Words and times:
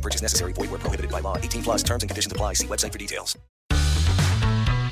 No 0.00 0.02
purchase 0.02 0.22
necessary. 0.22 0.54
Void 0.54 0.70
where 0.70 0.80
prohibited 0.80 1.10
by 1.10 1.20
law. 1.20 1.36
18 1.36 1.62
plus 1.62 1.82
terms 1.82 2.02
and 2.02 2.10
conditions 2.10 2.32
apply. 2.32 2.54
See 2.54 2.66
website 2.66 2.92
for 2.92 2.98
details. 2.98 3.38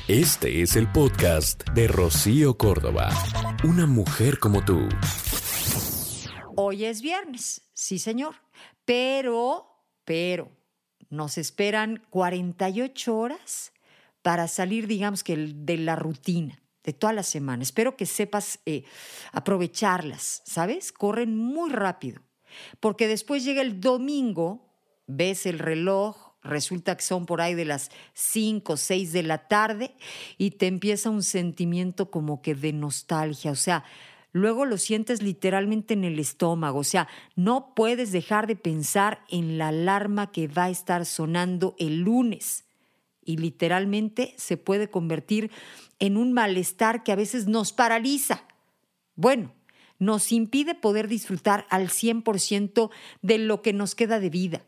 Este 0.06 0.62
es 0.62 0.76
el 0.76 0.90
podcast 0.90 1.64
de 1.74 1.86
Rocío 1.86 2.56
Córdoba. 2.56 3.10
Una 3.64 3.86
mujer 3.86 4.38
como 4.38 4.64
tú. 4.64 4.88
Hoy 6.56 6.86
es 6.86 7.02
viernes, 7.02 7.62
sí 7.74 7.98
señor, 7.98 8.34
pero, 8.84 9.66
pero, 10.04 10.50
nos 11.10 11.38
esperan 11.38 12.02
48 12.10 13.16
horas 13.16 13.72
para 14.22 14.48
salir, 14.48 14.86
digamos 14.86 15.22
que 15.22 15.36
de 15.36 15.76
la 15.76 15.94
rutina 15.94 16.58
de 16.84 16.94
toda 16.94 17.12
la 17.12 17.22
semana. 17.22 17.62
Espero 17.62 17.96
que 17.96 18.06
sepas 18.06 18.60
eh, 18.64 18.84
aprovecharlas, 19.32 20.42
¿sabes? 20.46 20.90
Corren 20.90 21.36
muy 21.36 21.70
rápido, 21.70 22.22
porque 22.80 23.08
después 23.08 23.44
llega 23.44 23.60
el 23.60 23.78
domingo, 23.80 24.67
ves 25.08 25.46
el 25.46 25.58
reloj, 25.58 26.28
resulta 26.42 26.96
que 26.96 27.02
son 27.02 27.26
por 27.26 27.40
ahí 27.40 27.54
de 27.54 27.64
las 27.64 27.90
5 28.14 28.74
o 28.74 28.76
6 28.76 29.12
de 29.12 29.22
la 29.24 29.48
tarde 29.48 29.94
y 30.36 30.52
te 30.52 30.68
empieza 30.68 31.10
un 31.10 31.24
sentimiento 31.24 32.10
como 32.10 32.40
que 32.42 32.54
de 32.54 32.72
nostalgia, 32.72 33.50
o 33.50 33.56
sea, 33.56 33.84
luego 34.32 34.66
lo 34.66 34.78
sientes 34.78 35.22
literalmente 35.22 35.94
en 35.94 36.04
el 36.04 36.18
estómago, 36.18 36.78
o 36.78 36.84
sea, 36.84 37.08
no 37.34 37.74
puedes 37.74 38.12
dejar 38.12 38.46
de 38.46 38.56
pensar 38.56 39.24
en 39.28 39.58
la 39.58 39.68
alarma 39.68 40.30
que 40.30 40.46
va 40.46 40.64
a 40.64 40.70
estar 40.70 41.04
sonando 41.06 41.74
el 41.78 42.02
lunes 42.02 42.64
y 43.24 43.36
literalmente 43.36 44.34
se 44.36 44.56
puede 44.56 44.88
convertir 44.90 45.50
en 45.98 46.16
un 46.16 46.32
malestar 46.32 47.02
que 47.02 47.12
a 47.12 47.16
veces 47.16 47.46
nos 47.46 47.72
paraliza. 47.72 48.44
Bueno, 49.16 49.52
nos 49.98 50.32
impide 50.32 50.74
poder 50.74 51.08
disfrutar 51.08 51.66
al 51.70 51.88
100% 51.88 52.90
de 53.20 53.38
lo 53.38 53.62
que 53.62 53.72
nos 53.72 53.94
queda 53.94 54.20
de 54.20 54.30
vida. 54.30 54.62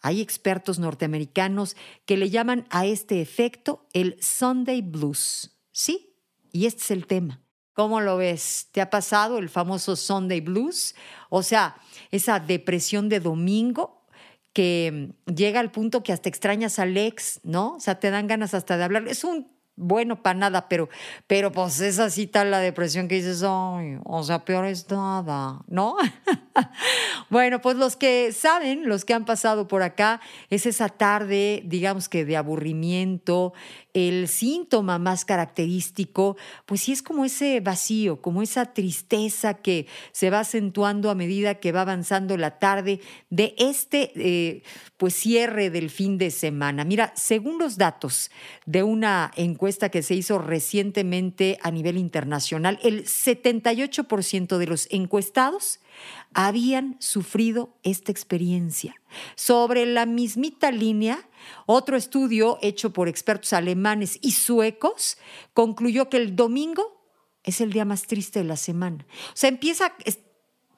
Hay 0.00 0.20
expertos 0.20 0.78
norteamericanos 0.78 1.76
que 2.06 2.16
le 2.16 2.30
llaman 2.30 2.66
a 2.70 2.86
este 2.86 3.20
efecto 3.20 3.86
el 3.92 4.16
Sunday 4.22 4.82
Blues. 4.82 5.58
¿Sí? 5.72 6.16
Y 6.52 6.66
este 6.66 6.82
es 6.82 6.90
el 6.90 7.06
tema. 7.06 7.42
¿Cómo 7.72 8.00
lo 8.00 8.16
ves? 8.16 8.68
¿Te 8.72 8.80
ha 8.80 8.90
pasado 8.90 9.38
el 9.38 9.48
famoso 9.48 9.96
Sunday 9.96 10.40
Blues? 10.40 10.94
O 11.28 11.42
sea, 11.42 11.76
esa 12.10 12.40
depresión 12.40 13.08
de 13.08 13.20
domingo 13.20 14.06
que 14.52 15.12
llega 15.26 15.60
al 15.60 15.70
punto 15.70 16.02
que 16.02 16.12
hasta 16.12 16.28
extrañas 16.28 16.78
al 16.78 16.96
ex, 16.96 17.40
¿no? 17.44 17.76
O 17.76 17.80
sea, 17.80 18.00
te 18.00 18.10
dan 18.10 18.26
ganas 18.26 18.54
hasta 18.54 18.76
de 18.76 18.84
hablar. 18.84 19.06
Es 19.06 19.22
un 19.22 19.48
bueno 19.76 20.22
para 20.22 20.38
nada, 20.38 20.68
pero, 20.68 20.88
pero 21.26 21.52
pues 21.52 21.80
es 21.80 21.98
así 21.98 22.26
tal 22.26 22.50
la 22.50 22.58
depresión 22.58 23.08
que 23.08 23.16
dices, 23.16 23.42
ay, 23.42 23.98
o 24.04 24.22
sea, 24.22 24.44
peor 24.44 24.66
es 24.66 24.90
nada, 24.90 25.62
¿no? 25.66 25.96
bueno, 27.30 27.60
pues 27.60 27.76
los 27.76 27.96
que 27.96 28.32
saben, 28.32 28.88
los 28.88 29.04
que 29.04 29.14
han 29.14 29.24
pasado 29.24 29.68
por 29.68 29.82
acá, 29.82 30.20
es 30.50 30.66
esa 30.66 30.88
tarde, 30.88 31.62
digamos 31.64 32.08
que 32.08 32.24
de 32.24 32.36
aburrimiento, 32.36 33.52
el 33.94 34.28
síntoma 34.28 34.98
más 34.98 35.24
característico, 35.24 36.36
pues 36.66 36.82
sí 36.82 36.92
es 36.92 37.02
como 37.02 37.24
ese 37.24 37.60
vacío, 37.60 38.20
como 38.20 38.42
esa 38.42 38.66
tristeza 38.66 39.54
que 39.54 39.86
se 40.12 40.30
va 40.30 40.40
acentuando 40.40 41.10
a 41.10 41.14
medida 41.14 41.56
que 41.56 41.72
va 41.72 41.82
avanzando 41.82 42.36
la 42.36 42.58
tarde 42.58 43.00
de 43.30 43.54
este 43.58 44.12
eh, 44.16 44.62
pues 44.96 45.14
cierre 45.14 45.70
del 45.70 45.90
fin 45.90 46.18
de 46.18 46.30
semana. 46.30 46.84
Mira, 46.84 47.12
según 47.16 47.58
los 47.58 47.78
datos 47.78 48.30
de 48.66 48.82
una 48.82 49.30
encuesta 49.36 49.88
que 49.88 50.02
se 50.02 50.14
hizo 50.14 50.38
recientemente 50.38 51.58
a 51.62 51.70
nivel 51.70 51.96
internacional, 51.96 52.78
el 52.82 53.04
78% 53.04 54.58
de 54.58 54.66
los 54.66 54.88
encuestados 54.90 55.80
habían 56.34 56.96
sufrido 57.00 57.76
esta 57.82 58.12
experiencia. 58.12 58.94
Sobre 59.34 59.86
la 59.86 60.06
mismita 60.06 60.70
línea, 60.70 61.28
otro 61.66 61.96
estudio 61.96 62.58
hecho 62.62 62.92
por 62.92 63.08
expertos 63.08 63.52
alemanes 63.52 64.18
y 64.22 64.32
suecos 64.32 65.18
concluyó 65.54 66.08
que 66.08 66.18
el 66.18 66.36
domingo 66.36 67.00
es 67.42 67.60
el 67.60 67.72
día 67.72 67.84
más 67.84 68.06
triste 68.06 68.40
de 68.40 68.44
la 68.44 68.56
semana. 68.56 69.06
O 69.28 69.36
sea, 69.36 69.48
empieza 69.48 69.94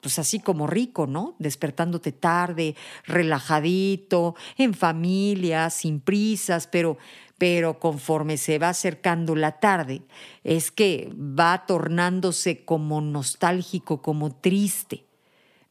pues 0.03 0.19
así 0.19 0.41
como 0.41 0.67
rico, 0.67 1.07
¿no? 1.07 1.35
Despertándote 1.39 2.13
tarde, 2.13 2.77
relajadito, 3.05 4.35
en 4.59 4.75
familia, 4.75 5.71
sin 5.71 6.01
prisas, 6.01 6.67
pero 6.67 6.99
pero 7.39 7.81
conforme 7.81 8.37
se 8.37 8.61
va 8.61 8.69
acercando 8.69 9.35
la 9.35 9.59
tarde, 9.59 10.03
es 10.45 10.71
que 10.71 11.11
va 11.17 11.67
tornándose 11.67 12.65
como 12.65 13.01
nostálgico, 13.01 14.01
como 14.01 14.33
triste 14.33 15.07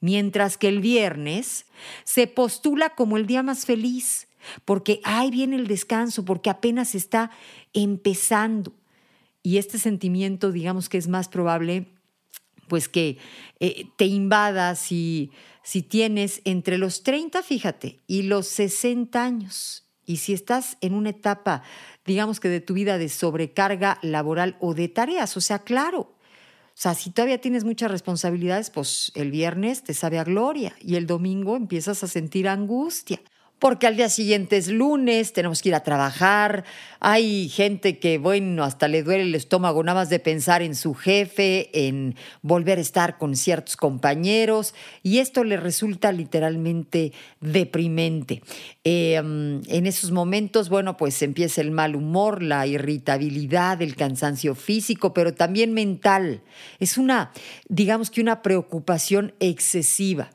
mientras 0.02 0.58
que 0.58 0.68
el 0.68 0.82
viernes 0.82 1.66
se 2.04 2.28
postula 2.28 2.90
como 2.90 3.16
el 3.16 3.28
día 3.28 3.44
más 3.44 3.66
feliz, 3.66 4.28
porque 4.66 5.00
ahí 5.06 5.32
viene 5.32 5.56
el 5.56 5.68
descanso, 5.68 6.26
porque 6.26 6.50
apenas 6.50 6.96
está 6.96 7.32
empezando. 7.74 8.74
Y 9.44 9.58
este 9.58 9.80
sentimiento, 9.80 10.52
digamos 10.52 10.90
que 10.90 10.98
es 10.98 11.08
más 11.08 11.30
probable, 11.30 11.88
pues 12.72 12.88
que 12.88 13.18
eh, 13.60 13.88
te 13.98 14.06
invada 14.06 14.76
si, 14.76 15.30
si 15.62 15.82
tienes 15.82 16.40
entre 16.46 16.78
los 16.78 17.04
30, 17.04 17.44
fíjate, 17.44 18.00
y 18.08 18.22
los 18.22 18.48
60 18.48 19.22
años. 19.22 19.90
Y 20.06 20.18
si 20.18 20.32
estás 20.32 20.78
en 20.80 20.94
una 20.94 21.10
etapa, 21.10 21.64
digamos 22.06 22.40
que 22.40 22.48
de 22.48 22.62
tu 22.62 22.74
vida 22.74 22.98
de 22.98 23.10
sobrecarga 23.10 24.00
laboral 24.02 24.56
o 24.62 24.74
de 24.74 24.88
tareas, 24.88 25.36
o 25.36 25.42
sea, 25.42 25.60
claro, 25.60 26.00
o 26.00 26.16
sea, 26.74 26.96
si 26.96 27.10
todavía 27.10 27.42
tienes 27.42 27.66
muchas 27.66 27.92
responsabilidades, 27.92 28.70
pues 28.70 29.12
el 29.16 29.32
viernes 29.32 29.84
te 29.84 29.94
sabe 29.94 30.18
a 30.18 30.24
gloria 30.24 30.74
y 30.80 30.96
el 30.96 31.08
domingo 31.08 31.58
empiezas 31.58 32.06
a 32.06 32.08
sentir 32.08 32.48
angustia 32.48 33.20
porque 33.62 33.86
al 33.86 33.96
día 33.96 34.10
siguiente 34.10 34.58
es 34.58 34.70
lunes, 34.70 35.34
tenemos 35.34 35.62
que 35.62 35.70
ir 35.70 35.76
a 35.76 35.84
trabajar, 35.84 36.66
hay 37.00 37.48
gente 37.48 38.00
que, 38.00 38.18
bueno, 38.18 38.64
hasta 38.64 38.88
le 38.88 39.04
duele 39.04 39.22
el 39.22 39.36
estómago 39.36 39.84
nada 39.84 40.02
más 40.02 40.10
de 40.10 40.18
pensar 40.18 40.64
en 40.64 40.74
su 40.74 40.96
jefe, 40.96 41.70
en 41.88 42.16
volver 42.42 42.80
a 42.80 42.82
estar 42.82 43.20
con 43.20 43.36
ciertos 43.36 43.78
compañeros, 43.78 44.74
y 45.04 45.20
esto 45.20 45.44
le 45.44 45.58
resulta 45.58 46.12
literalmente 46.12 47.14
deprimente. 47.40 48.42
Em, 48.84 49.62
en 49.68 49.86
esos 49.86 50.10
momentos, 50.10 50.70
bueno, 50.70 50.98
pues 50.98 51.22
empieza 51.22 51.62
el 51.62 51.70
mal 51.70 51.96
humor, 51.96 52.42
la 52.42 52.66
irritabilidad, 52.66 53.80
el 53.84 53.96
cansancio 53.96 54.56
físico, 54.56 55.14
pero 55.14 55.36
también 55.36 55.72
mental. 55.72 56.42
Es 56.80 56.98
una, 56.98 57.32
digamos 57.70 58.10
que 58.10 58.22
una 58.22 58.42
preocupación 58.42 59.36
excesiva 59.40 60.32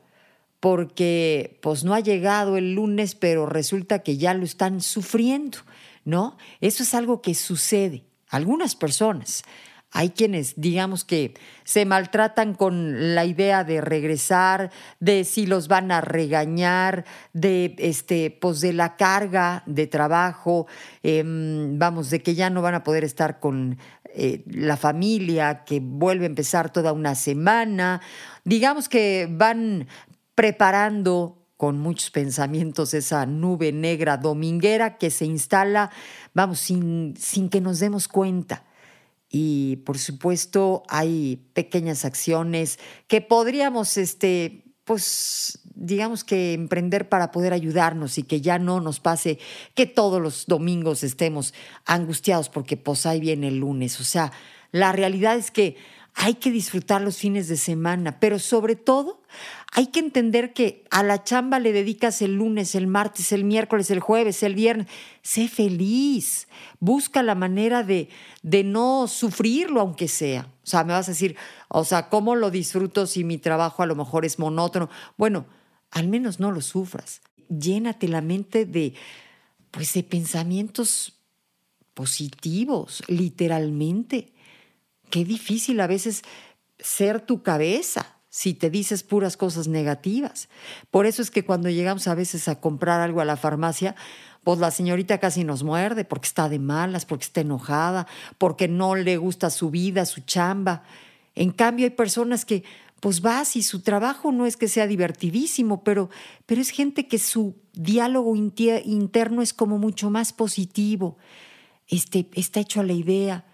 porque 0.59 1.59
pues 1.61 1.83
no 1.83 1.93
ha 1.93 1.99
llegado 1.99 2.57
el 2.57 2.73
lunes, 2.73 3.15
pero 3.15 3.45
resulta 3.45 3.99
que 3.99 4.17
ya 4.17 4.33
lo 4.33 4.43
están 4.43 4.81
sufriendo, 4.81 5.59
¿no? 6.03 6.37
Eso 6.61 6.83
es 6.83 6.93
algo 6.93 7.21
que 7.21 7.35
sucede. 7.35 8.03
Algunas 8.29 8.75
personas, 8.75 9.43
hay 9.91 10.09
quienes, 10.09 10.59
digamos 10.59 11.05
que 11.05 11.33
se 11.63 11.85
maltratan 11.85 12.55
con 12.55 13.15
la 13.15 13.25
idea 13.25 13.63
de 13.63 13.79
regresar, 13.79 14.69
de 14.99 15.23
si 15.23 15.45
los 15.45 15.69
van 15.69 15.91
a 15.91 16.01
regañar, 16.01 17.05
de 17.33 17.73
este, 17.77 18.29
pues 18.29 18.59
de 18.59 18.73
la 18.73 18.97
carga 18.97 19.63
de 19.65 19.87
trabajo, 19.87 20.67
em, 21.03 21.79
vamos, 21.79 22.09
de 22.09 22.21
que 22.21 22.35
ya 22.35 22.49
no 22.49 22.61
van 22.61 22.75
a 22.75 22.83
poder 22.83 23.05
estar 23.05 23.39
con 23.39 23.77
eh, 24.13 24.43
la 24.47 24.77
familia, 24.77 25.63
que 25.63 25.79
vuelve 25.79 26.25
a 26.25 26.27
empezar 26.27 26.71
toda 26.71 26.91
una 26.91 27.15
semana. 27.15 28.01
Digamos 28.43 28.89
que 28.89 29.27
van 29.29 29.87
preparando 30.37 31.47
con 31.57 31.79
muchos 31.79 32.11
pensamientos 32.11 32.93
esa 32.93 33.25
nube 33.25 33.71
negra 33.71 34.17
dominguera 34.17 34.99
que 34.99 35.09
se 35.09 35.25
instala, 35.25 35.89
vamos, 36.35 36.59
sin, 36.59 37.15
sin 37.17 37.49
que 37.49 37.59
nos 37.59 37.79
demos 37.79 38.07
cuenta. 38.07 38.63
Y 39.31 39.77
por 39.77 39.97
supuesto 39.97 40.83
hay 40.89 41.37
pequeñas 41.53 42.05
acciones 42.05 42.77
que 43.07 43.19
podríamos, 43.21 43.97
este, 43.97 44.63
pues, 44.83 45.57
digamos 45.73 46.23
que 46.23 46.53
emprender 46.53 47.09
para 47.09 47.31
poder 47.31 47.51
ayudarnos 47.51 48.19
y 48.19 48.23
que 48.23 48.39
ya 48.39 48.59
no 48.59 48.79
nos 48.79 48.99
pase 48.99 49.39
que 49.73 49.87
todos 49.87 50.21
los 50.21 50.45
domingos 50.45 51.03
estemos 51.03 51.55
angustiados 51.83 52.49
porque 52.49 52.77
pues 52.77 53.07
ahí 53.07 53.19
viene 53.19 53.47
el 53.47 53.57
lunes. 53.57 53.99
O 53.99 54.03
sea, 54.03 54.31
la 54.71 54.91
realidad 54.91 55.35
es 55.35 55.49
que 55.49 55.77
hay 56.19 56.33
que 56.33 56.49
disfrutar 56.49 57.01
los 57.01 57.17
fines 57.17 57.47
de 57.47 57.57
semana, 57.57 58.19
pero 58.19 58.39
sobre 58.39 58.75
todo 58.75 59.21
hay 59.71 59.87
que 59.87 59.99
entender 59.99 60.51
que 60.51 60.83
a 60.89 61.03
la 61.03 61.23
chamba 61.23 61.59
le 61.59 61.71
dedicas 61.73 62.23
el 62.23 62.37
lunes, 62.37 62.73
el 62.73 62.87
martes, 62.87 63.31
el 63.31 63.43
miércoles, 63.43 63.91
el 63.91 63.99
jueves, 63.99 64.41
el 64.41 64.55
viernes. 64.55 64.87
Sé 65.21 65.47
feliz, 65.47 66.47
busca 66.79 67.21
la 67.21 67.35
manera 67.35 67.83
de, 67.83 68.09
de 68.41 68.63
no 68.63 69.07
sufrirlo 69.07 69.79
aunque 69.79 70.07
sea. 70.07 70.51
O 70.63 70.67
sea, 70.67 70.83
me 70.83 70.93
vas 70.93 71.07
a 71.07 71.11
decir, 71.11 71.35
o 71.67 71.85
sea, 71.85 72.09
¿cómo 72.09 72.35
lo 72.35 72.49
disfruto 72.49 73.05
si 73.05 73.23
mi 73.23 73.37
trabajo 73.37 73.83
a 73.83 73.85
lo 73.85 73.95
mejor 73.95 74.25
es 74.25 74.39
monótono? 74.39 74.89
Bueno, 75.17 75.45
al 75.91 76.07
menos 76.07 76.39
no 76.39 76.51
lo 76.51 76.61
sufras. 76.61 77.21
Llénate 77.47 78.07
la 78.07 78.21
mente 78.21 78.65
de, 78.65 78.95
pues, 79.69 79.93
de 79.93 80.01
pensamientos 80.01 81.13
positivos, 81.93 83.03
literalmente. 83.07 84.33
Qué 85.09 85.25
difícil 85.25 85.79
a 85.79 85.87
veces 85.87 86.23
ser 86.79 87.21
tu 87.21 87.41
cabeza 87.43 88.17
si 88.29 88.53
te 88.53 88.69
dices 88.69 89.03
puras 89.03 89.37
cosas 89.37 89.67
negativas. 89.67 90.49
Por 90.91 91.05
eso 91.05 91.21
es 91.21 91.31
que 91.31 91.43
cuando 91.43 91.69
llegamos 91.69 92.07
a 92.07 92.15
veces 92.15 92.47
a 92.47 92.59
comprar 92.59 93.01
algo 93.01 93.21
a 93.21 93.25
la 93.25 93.37
farmacia, 93.37 93.95
pues 94.43 94.59
la 94.59 94.71
señorita 94.71 95.17
casi 95.17 95.43
nos 95.43 95.63
muerde 95.63 96.05
porque 96.05 96.27
está 96.27 96.47
de 96.49 96.59
malas, 96.59 97.05
porque 97.05 97.25
está 97.25 97.41
enojada, 97.41 98.07
porque 98.37 98.67
no 98.67 98.95
le 98.95 99.17
gusta 99.17 99.49
su 99.49 99.71
vida, 99.71 100.05
su 100.05 100.21
chamba. 100.21 100.83
En 101.35 101.51
cambio 101.51 101.85
hay 101.85 101.91
personas 101.91 102.45
que 102.45 102.63
pues 102.99 103.21
vas 103.21 103.55
y 103.55 103.63
su 103.63 103.81
trabajo 103.81 104.31
no 104.31 104.45
es 104.45 104.57
que 104.57 104.67
sea 104.67 104.87
divertidísimo, 104.87 105.83
pero, 105.83 106.09
pero 106.45 106.61
es 106.61 106.69
gente 106.69 107.07
que 107.07 107.19
su 107.19 107.55
diálogo 107.73 108.35
interno 108.35 109.41
es 109.41 109.53
como 109.53 109.77
mucho 109.77 110.09
más 110.09 110.33
positivo 110.33 111.17
este, 111.87 112.27
está 112.33 112.59
hecho 112.59 112.81
a 112.81 112.83
la 112.83 112.93
idea, 112.93 113.45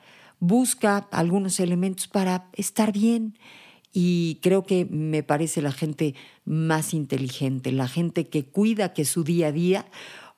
busca 0.43 1.07
algunos 1.11 1.61
elementos 1.61 2.09
para 2.09 2.49
estar 2.51 2.91
bien. 2.91 3.37
Y 3.93 4.39
creo 4.41 4.63
que 4.63 4.85
me 4.85 5.23
parece 5.23 5.61
la 5.61 5.71
gente 5.71 6.15
más 6.43 6.93
inteligente, 6.93 7.71
la 7.71 7.87
gente 7.87 8.27
que 8.27 8.43
cuida 8.43 8.93
que 8.93 9.05
su 9.05 9.23
día 9.23 9.47
a 9.47 9.51
día 9.53 9.85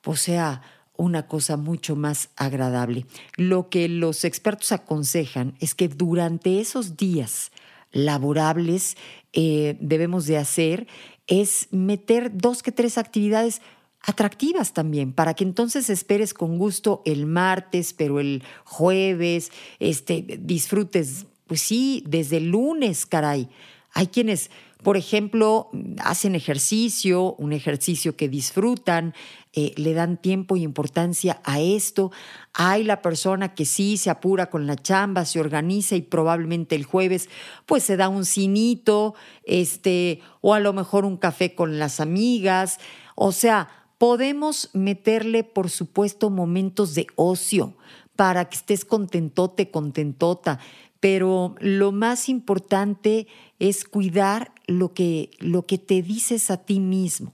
pues 0.02 0.20
sea 0.20 0.62
una 0.96 1.26
cosa 1.26 1.56
mucho 1.56 1.96
más 1.96 2.28
agradable. 2.36 3.06
Lo 3.36 3.68
que 3.68 3.88
los 3.88 4.24
expertos 4.24 4.70
aconsejan 4.70 5.54
es 5.58 5.74
que 5.74 5.88
durante 5.88 6.60
esos 6.60 6.96
días 6.96 7.50
laborables 7.90 8.96
eh, 9.32 9.76
debemos 9.80 10.26
de 10.26 10.36
hacer 10.36 10.86
es 11.26 11.66
meter 11.72 12.30
dos 12.32 12.62
que 12.62 12.70
tres 12.70 12.96
actividades 12.96 13.60
atractivas 14.06 14.72
también, 14.72 15.12
para 15.12 15.34
que 15.34 15.44
entonces 15.44 15.90
esperes 15.90 16.32
con 16.32 16.58
gusto 16.58 17.02
el 17.04 17.26
martes, 17.26 17.92
pero 17.92 18.20
el 18.20 18.44
jueves, 18.64 19.50
este, 19.80 20.38
disfrutes, 20.40 21.26
pues 21.46 21.60
sí, 21.60 22.04
desde 22.06 22.38
el 22.38 22.50
lunes, 22.50 23.04
caray. 23.04 23.48
Hay 23.92 24.06
quienes, 24.08 24.50
por 24.82 24.96
ejemplo, 24.96 25.70
hacen 26.04 26.36
ejercicio, 26.36 27.34
un 27.34 27.52
ejercicio 27.52 28.14
que 28.14 28.28
disfrutan, 28.28 29.12
eh, 29.52 29.72
le 29.76 29.94
dan 29.94 30.18
tiempo 30.18 30.56
y 30.56 30.62
importancia 30.62 31.40
a 31.44 31.60
esto. 31.60 32.12
Hay 32.52 32.84
la 32.84 33.02
persona 33.02 33.54
que 33.54 33.64
sí 33.64 33.96
se 33.96 34.10
apura 34.10 34.50
con 34.50 34.66
la 34.66 34.76
chamba, 34.76 35.24
se 35.24 35.40
organiza 35.40 35.96
y 35.96 36.02
probablemente 36.02 36.76
el 36.76 36.84
jueves 36.84 37.28
pues 37.64 37.82
se 37.82 37.96
da 37.96 38.08
un 38.08 38.24
cinito, 38.24 39.14
este, 39.44 40.20
o 40.42 40.54
a 40.54 40.60
lo 40.60 40.72
mejor 40.74 41.06
un 41.06 41.16
café 41.16 41.54
con 41.54 41.78
las 41.78 41.98
amigas. 41.98 42.78
O 43.14 43.32
sea, 43.32 43.85
Podemos 43.98 44.70
meterle, 44.72 45.44
por 45.44 45.70
supuesto, 45.70 46.30
momentos 46.30 46.94
de 46.94 47.06
ocio 47.16 47.76
para 48.14 48.46
que 48.48 48.56
estés 48.56 48.84
contentote, 48.84 49.70
contentota, 49.70 50.58
pero 51.00 51.54
lo 51.60 51.92
más 51.92 52.28
importante 52.28 53.26
es 53.58 53.84
cuidar 53.84 54.52
lo 54.66 54.92
que, 54.92 55.30
lo 55.38 55.66
que 55.66 55.78
te 55.78 56.02
dices 56.02 56.50
a 56.50 56.58
ti 56.58 56.80
mismo. 56.80 57.32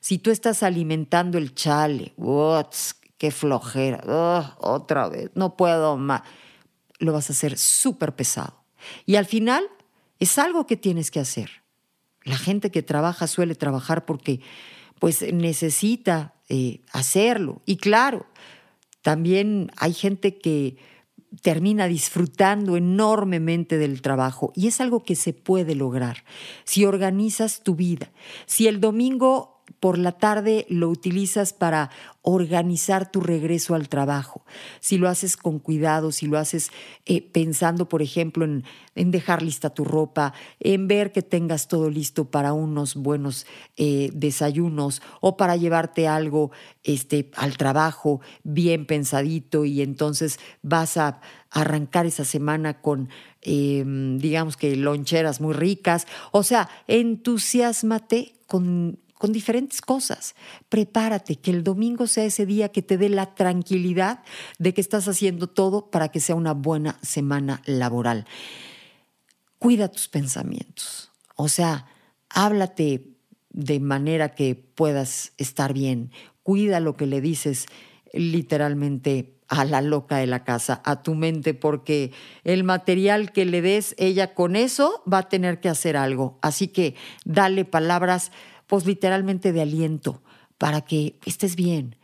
Si 0.00 0.18
tú 0.18 0.30
estás 0.30 0.62
alimentando 0.62 1.38
el 1.38 1.54
chale, 1.54 2.14
qué 3.18 3.30
flojera, 3.30 4.56
otra 4.58 5.08
vez, 5.08 5.30
no 5.34 5.56
puedo 5.56 5.96
más, 5.96 6.22
lo 6.98 7.12
vas 7.12 7.30
a 7.30 7.32
hacer 7.32 7.58
súper 7.58 8.14
pesado. 8.14 8.64
Y 9.06 9.16
al 9.16 9.26
final 9.26 9.64
es 10.18 10.38
algo 10.38 10.66
que 10.66 10.76
tienes 10.76 11.10
que 11.10 11.20
hacer. 11.20 11.62
La 12.24 12.36
gente 12.36 12.70
que 12.70 12.82
trabaja 12.82 13.26
suele 13.26 13.54
trabajar 13.54 14.04
porque 14.04 14.40
pues 15.04 15.20
necesita 15.34 16.32
eh, 16.48 16.80
hacerlo. 16.90 17.60
Y 17.66 17.76
claro, 17.76 18.24
también 19.02 19.70
hay 19.76 19.92
gente 19.92 20.38
que 20.38 20.78
termina 21.42 21.88
disfrutando 21.88 22.78
enormemente 22.78 23.76
del 23.76 24.00
trabajo 24.00 24.50
y 24.56 24.66
es 24.66 24.80
algo 24.80 25.04
que 25.04 25.14
se 25.14 25.34
puede 25.34 25.74
lograr 25.74 26.24
si 26.64 26.86
organizas 26.86 27.62
tu 27.62 27.74
vida. 27.74 28.12
Si 28.46 28.66
el 28.66 28.80
domingo 28.80 29.53
por 29.84 29.98
la 29.98 30.12
tarde 30.12 30.64
lo 30.70 30.88
utilizas 30.88 31.52
para 31.52 31.90
organizar 32.22 33.12
tu 33.12 33.20
regreso 33.20 33.74
al 33.74 33.90
trabajo. 33.90 34.42
Si 34.80 34.96
lo 34.96 35.10
haces 35.10 35.36
con 35.36 35.58
cuidado, 35.58 36.10
si 36.10 36.26
lo 36.26 36.38
haces 36.38 36.70
eh, 37.04 37.20
pensando, 37.20 37.86
por 37.86 38.00
ejemplo, 38.00 38.46
en, 38.46 38.64
dejar 39.10 39.42
lista 39.42 39.74
tu 39.74 39.84
ropa, 39.84 40.32
en 40.58 40.88
ver 40.88 41.12
que 41.12 41.20
tengas 41.20 41.68
todo 41.68 41.90
listo 41.90 42.30
para 42.30 42.54
unos 42.54 42.94
buenos 42.94 43.46
eh, 43.76 44.08
desayunos 44.14 45.02
o 45.20 45.36
para 45.36 45.54
llevarte 45.56 46.08
algo 46.08 46.50
este, 46.82 47.30
al 47.36 47.58
trabajo 47.58 48.22
bien 48.42 48.86
pensadito 48.86 49.66
y 49.66 49.82
entonces 49.82 50.40
vas 50.62 50.96
a 50.96 51.20
arrancar 51.50 52.06
esa 52.06 52.24
semana 52.24 52.80
con, 52.80 53.10
em, 53.42 54.16
digamos 54.16 54.56
que, 54.56 54.76
loncheras 54.76 55.42
muy 55.42 55.52
ricas. 55.52 56.06
O 56.32 56.42
sea, 56.42 56.70
entusiasmate 56.86 58.32
con 58.46 59.04
con 59.24 59.32
diferentes 59.32 59.80
cosas. 59.80 60.34
Prepárate, 60.68 61.36
que 61.36 61.50
el 61.50 61.64
domingo 61.64 62.06
sea 62.06 62.26
ese 62.26 62.44
día 62.44 62.68
que 62.68 62.82
te 62.82 62.98
dé 62.98 63.08
la 63.08 63.34
tranquilidad 63.34 64.22
de 64.58 64.74
que 64.74 64.82
estás 64.82 65.08
haciendo 65.08 65.46
todo 65.46 65.90
para 65.90 66.10
que 66.10 66.20
sea 66.20 66.34
una 66.34 66.52
buena 66.52 66.98
semana 67.00 67.62
laboral. 67.64 68.26
Cuida 69.58 69.88
tus 69.88 70.08
pensamientos, 70.08 71.10
o 71.36 71.48
sea, 71.48 71.86
háblate 72.28 73.16
de 73.48 73.80
manera 73.80 74.34
que 74.34 74.56
puedas 74.56 75.32
estar 75.38 75.72
bien. 75.72 76.10
Cuida 76.42 76.78
lo 76.78 76.94
que 76.94 77.06
le 77.06 77.22
dices 77.22 77.64
literalmente 78.12 79.38
a 79.48 79.64
la 79.64 79.80
loca 79.80 80.18
de 80.18 80.26
la 80.26 80.44
casa, 80.44 80.82
a 80.84 81.02
tu 81.02 81.14
mente, 81.14 81.54
porque 81.54 82.12
el 82.44 82.62
material 82.62 83.32
que 83.32 83.46
le 83.46 83.62
des, 83.62 83.94
ella 83.96 84.34
con 84.34 84.54
eso 84.54 85.02
va 85.10 85.18
a 85.18 85.28
tener 85.30 85.60
que 85.60 85.70
hacer 85.70 85.96
algo. 85.96 86.38
Así 86.42 86.68
que 86.68 86.94
dale 87.24 87.64
palabras 87.64 88.32
pues 88.66 88.86
literalmente 88.86 89.52
de 89.52 89.62
aliento 89.62 90.22
para 90.58 90.80
que 90.82 91.18
estés 91.24 91.56
bien. 91.56 91.96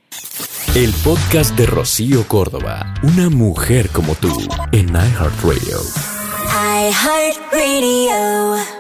El 0.75 0.93
podcast 1.05 1.57
de 1.57 1.67
Rocío 1.67 2.27
Córdoba, 2.29 2.95
una 3.03 3.29
mujer 3.29 3.89
como 3.91 4.15
tú, 4.15 4.29
en 4.73 4.89
iHeartRadio. 4.89 5.79
iHeartRadio. 6.89 8.80